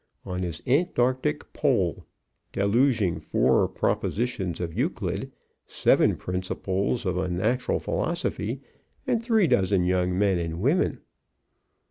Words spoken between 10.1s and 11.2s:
men and women.